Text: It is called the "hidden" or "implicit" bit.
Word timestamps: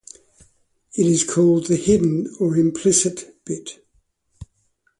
It 0.95 1.05
is 1.05 1.23
called 1.23 1.67
the 1.67 1.75
"hidden" 1.75 2.35
or 2.39 2.57
"implicit" 2.57 3.39
bit. 3.45 3.73